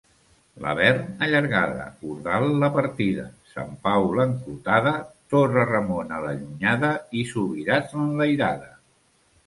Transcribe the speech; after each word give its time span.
Lavern, 0.65 1.01
allargada; 1.25 1.83
Ordal, 2.13 2.47
la 2.63 2.71
partida; 2.79 3.27
Sant 3.51 3.77
Pau, 3.85 4.09
l'enclotada; 4.21 4.97
Torre-ramona, 5.35 6.23
l'allunyada, 6.27 6.93
i 7.21 7.25
Subirats, 7.35 7.99
l'enlairada. 8.01 8.77